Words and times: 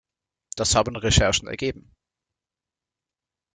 Das 0.55 0.73
haben 0.73 0.95
Recherchen 0.95 1.47
ergeben. 1.47 1.95